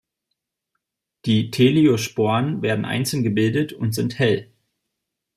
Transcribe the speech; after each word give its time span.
Die 1.25 1.51
Teliosporen 1.51 2.63
werden 2.63 2.85
einzeln 2.85 3.21
gebildet 3.21 3.71
und 3.71 3.93
sind 3.93 4.17
hell. 4.17 4.51